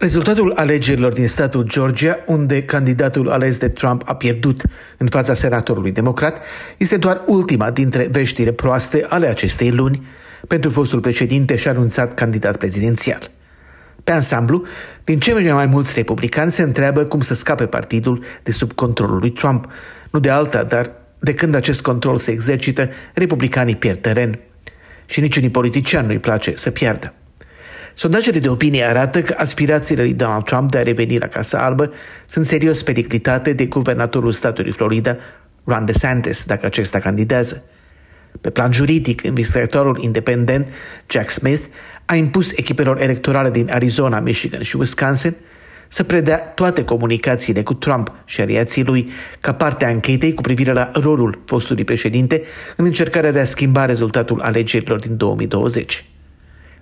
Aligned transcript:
Rezultatul 0.00 0.52
alegerilor 0.56 1.12
din 1.12 1.28
statul 1.28 1.62
Georgia, 1.62 2.18
unde 2.26 2.62
candidatul 2.62 3.30
ales 3.30 3.58
de 3.58 3.68
Trump 3.68 4.02
a 4.06 4.14
pierdut 4.14 4.62
în 4.96 5.06
fața 5.06 5.34
senatorului 5.34 5.92
democrat, 5.92 6.40
este 6.76 6.96
doar 6.96 7.22
ultima 7.26 7.70
dintre 7.70 8.08
veștile 8.10 8.52
proaste 8.52 9.06
ale 9.08 9.26
acestei 9.26 9.70
luni 9.70 10.06
pentru 10.48 10.70
fostul 10.70 11.00
președinte 11.00 11.56
și 11.56 11.68
anunțat 11.68 12.14
candidat 12.14 12.56
prezidențial. 12.56 13.30
Pe 14.04 14.12
ansamblu, 14.12 14.64
din 15.04 15.18
ce 15.18 15.32
merge 15.32 15.52
mai 15.52 15.66
mulți 15.66 15.92
republicani 15.96 16.52
se 16.52 16.62
întreabă 16.62 17.04
cum 17.04 17.20
să 17.20 17.34
scape 17.34 17.66
partidul 17.66 18.24
de 18.42 18.52
sub 18.52 18.72
controlul 18.72 19.18
lui 19.18 19.30
Trump. 19.30 19.66
Nu 20.10 20.18
de 20.18 20.30
alta, 20.30 20.62
dar 20.62 20.90
de 21.18 21.34
când 21.34 21.54
acest 21.54 21.82
control 21.82 22.16
se 22.16 22.30
exercită, 22.30 22.88
republicanii 23.14 23.76
pierd 23.76 24.00
teren. 24.00 24.38
Și 25.06 25.20
niciunii 25.20 25.50
politician 25.50 26.06
nu-i 26.06 26.18
place 26.18 26.52
să 26.56 26.70
piardă. 26.70 27.14
Sondajele 27.94 28.38
de 28.38 28.48
opinie 28.48 28.84
arată 28.84 29.22
că 29.22 29.34
aspirațiile 29.38 30.02
lui 30.02 30.14
Donald 30.14 30.44
Trump 30.44 30.70
de 30.70 30.78
a 30.78 30.82
reveni 30.82 31.18
la 31.18 31.26
Casa 31.26 31.64
Albă 31.64 31.92
sunt 32.26 32.46
serios 32.46 32.82
periclitate 32.82 33.52
de 33.52 33.66
guvernatorul 33.66 34.32
statului 34.32 34.72
Florida, 34.72 35.16
Ron 35.64 35.84
DeSantis, 35.84 36.44
dacă 36.44 36.66
acesta 36.66 36.98
candidează. 36.98 37.64
Pe 38.40 38.50
plan 38.50 38.72
juridic, 38.72 39.22
investigatorul 39.22 39.98
independent 40.02 40.68
Jack 41.10 41.30
Smith 41.30 41.62
a 42.04 42.14
impus 42.14 42.52
echipelor 42.52 43.00
electorale 43.00 43.50
din 43.50 43.70
Arizona, 43.72 44.20
Michigan 44.20 44.62
și 44.62 44.76
Wisconsin 44.76 45.36
să 45.88 46.02
predea 46.02 46.38
toate 46.38 46.84
comunicațiile 46.84 47.62
cu 47.62 47.74
Trump 47.74 48.12
și 48.24 48.40
aliații 48.40 48.84
lui 48.84 49.10
ca 49.40 49.54
parte 49.54 49.84
a 49.84 49.88
anchetei 49.88 50.34
cu 50.34 50.42
privire 50.42 50.72
la 50.72 50.90
rolul 50.92 51.42
fostului 51.46 51.84
președinte 51.84 52.42
în 52.76 52.84
încercarea 52.84 53.32
de 53.32 53.40
a 53.40 53.44
schimba 53.44 53.84
rezultatul 53.84 54.40
alegerilor 54.40 54.98
din 54.98 55.16
2020. 55.16 56.04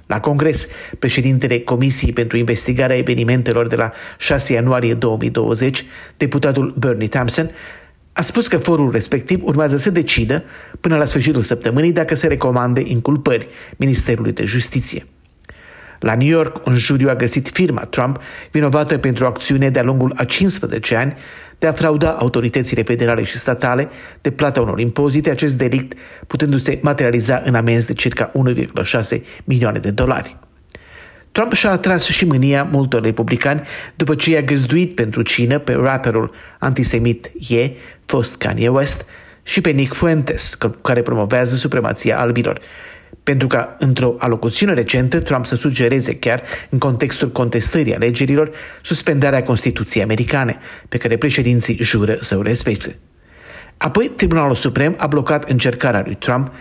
La 0.08 0.20
Congres, 0.20 0.68
președintele 0.98 1.60
Comisiei 1.60 2.12
pentru 2.12 2.36
Investigarea 2.36 2.96
Evenimentelor 2.96 3.66
de 3.66 3.76
la 3.76 3.92
6 4.18 4.52
ianuarie 4.52 4.94
2020, 4.94 5.84
deputatul 6.16 6.74
Bernie 6.78 7.08
Thompson, 7.08 7.50
a 8.12 8.22
spus 8.22 8.48
că 8.48 8.56
forul 8.56 8.91
respectiv 8.91 9.44
urmează 9.44 9.77
să 9.77 9.91
decidă 9.91 10.44
până 10.80 10.96
la 10.96 11.05
sfârșitul 11.05 11.42
săptămânii 11.42 11.92
dacă 11.92 12.14
se 12.14 12.27
recomande 12.27 12.83
inculpări 12.84 13.48
Ministerului 13.77 14.33
de 14.33 14.44
Justiție. 14.44 15.06
La 15.98 16.14
New 16.14 16.28
York, 16.28 16.66
un 16.66 16.77
juriu 16.77 17.08
a 17.08 17.14
găsit 17.14 17.48
firma 17.48 17.80
Trump 17.80 18.20
vinovată 18.50 18.98
pentru 18.98 19.24
o 19.24 19.27
acțiune 19.27 19.70
de-a 19.70 19.82
lungul 19.82 20.12
a 20.16 20.24
15 20.24 20.96
ani 20.96 21.16
de 21.58 21.66
a 21.66 21.72
frauda 21.72 22.10
autoritățile 22.10 22.82
federale 22.82 23.22
și 23.22 23.36
statale 23.36 23.88
de 24.20 24.30
plata 24.30 24.60
unor 24.60 24.78
impozite, 24.78 25.30
acest 25.30 25.58
delict 25.58 25.98
putându-se 26.27 26.78
materializa 26.82 27.42
în 27.44 27.55
amenzi 27.55 27.86
de 27.86 27.92
circa 27.92 28.32
1,6 29.12 29.20
milioane 29.44 29.78
de 29.78 29.90
dolari. 29.90 30.36
Trump 31.32 31.52
și-a 31.52 31.70
atras 31.70 32.06
și 32.06 32.24
mânia 32.24 32.62
multor 32.62 33.02
republicani 33.02 33.62
după 33.94 34.14
ce 34.14 34.30
i-a 34.30 34.42
găzduit 34.42 34.94
pentru 34.94 35.22
cină 35.22 35.58
pe 35.58 35.72
rapperul 35.72 36.30
antisemit 36.58 37.30
Ye, 37.48 37.72
fost 38.05 38.36
Kanye 38.36 38.68
West, 38.68 39.06
și 39.42 39.60
pe 39.60 39.70
Nick 39.70 39.94
Fuentes, 39.94 40.55
care 40.83 41.02
promovează 41.02 41.56
supremația 41.56 42.18
albilor, 42.18 42.60
pentru 43.28 43.46
ca, 43.46 43.76
într-o 43.78 44.14
alocuțiune 44.18 44.72
recentă, 44.72 45.20
Trump 45.20 45.46
să 45.46 45.56
sugereze 45.56 46.16
chiar, 46.16 46.42
în 46.68 46.78
contextul 46.78 47.30
contestării 47.30 47.94
alegerilor, 47.94 48.50
suspendarea 48.82 49.42
Constituției 49.42 50.02
americane, 50.02 50.58
pe 50.88 50.96
care 50.96 51.16
președinții 51.16 51.78
jură 51.80 52.16
să 52.20 52.36
o 52.36 52.42
respecte. 52.42 52.98
Apoi, 53.76 54.10
Tribunalul 54.16 54.54
Suprem 54.54 54.94
a 54.98 55.06
blocat 55.06 55.50
încercarea 55.50 56.02
lui 56.04 56.14
Trump 56.14 56.52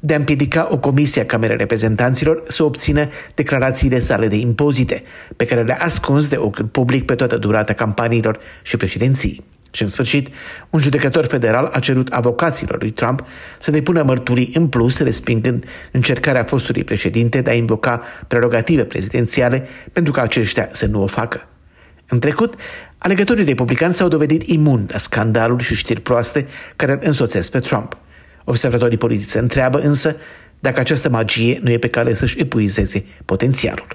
de 0.00 0.14
a 0.14 0.16
împiedica 0.16 0.68
o 0.70 0.78
comisie 0.78 1.22
a 1.22 1.26
Camerei 1.26 1.56
Reprezentanților 1.56 2.42
să 2.48 2.62
obțină 2.62 3.08
declarațiile 3.34 3.98
sale 3.98 4.28
de 4.28 4.36
impozite, 4.36 5.02
pe 5.36 5.44
care 5.44 5.62
le-a 5.62 5.78
ascuns 5.80 6.28
de 6.28 6.36
ochiul 6.36 6.64
public 6.64 7.04
pe 7.04 7.14
toată 7.14 7.36
durata 7.36 7.72
campaniilor 7.72 8.38
și 8.62 8.76
președinției. 8.76 9.44
Și 9.74 9.82
în 9.82 9.88
sfârșit, 9.88 10.28
un 10.70 10.80
judecător 10.80 11.24
federal 11.24 11.70
a 11.72 11.78
cerut 11.78 12.08
avocaților 12.08 12.80
lui 12.80 12.90
Trump 12.90 13.24
să 13.58 13.70
depună 13.70 14.02
mărturii 14.02 14.50
în 14.54 14.68
plus, 14.68 14.98
respingând 14.98 15.64
încercarea 15.92 16.44
fostului 16.44 16.84
președinte 16.84 17.40
de 17.40 17.50
a 17.50 17.54
invoca 17.54 18.02
prerogative 18.26 18.82
prezidențiale 18.82 19.66
pentru 19.92 20.12
ca 20.12 20.22
aceștia 20.22 20.68
să 20.72 20.86
nu 20.86 21.02
o 21.02 21.06
facă. 21.06 21.48
În 22.08 22.18
trecut, 22.18 22.54
alegătorii 22.98 23.44
republicani 23.44 23.94
s-au 23.94 24.08
dovedit 24.08 24.42
imuni 24.42 24.86
la 24.88 24.98
scandaluri 24.98 25.62
și 25.62 25.74
știri 25.74 26.00
proaste 26.00 26.46
care 26.76 26.92
îl 26.92 26.98
însoțesc 27.02 27.50
pe 27.50 27.58
Trump. 27.58 27.96
Observatorii 28.44 28.98
politici 28.98 29.28
se 29.28 29.38
întreabă 29.38 29.78
însă 29.78 30.16
dacă 30.60 30.80
această 30.80 31.08
magie 31.08 31.58
nu 31.62 31.70
e 31.70 31.78
pe 31.78 31.88
cale 31.88 32.14
să-și 32.14 32.40
epuizeze 32.40 33.04
potențialul. 33.24 33.86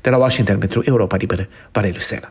De 0.00 0.10
la 0.10 0.16
Washington 0.16 0.58
pentru 0.58 0.82
Europa 0.84 1.16
Liberă, 1.16 1.48
Valeriu 1.72 2.00
Sena. 2.00 2.22